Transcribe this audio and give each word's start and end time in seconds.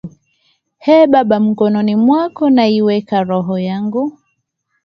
Ee 0.93 1.05
Baba 1.11 1.37
mikononi 1.45 1.93
mwako 2.05 2.43
naiweka 2.55 3.17
roho 3.29 3.55
yangu 3.69 4.17